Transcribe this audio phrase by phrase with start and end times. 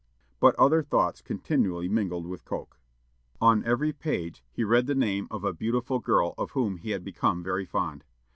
[0.39, 2.79] But other thoughts continually mingled with Coke.
[3.39, 7.03] On every page he read the name of a beautiful girl of whom he had
[7.03, 8.03] become very fond.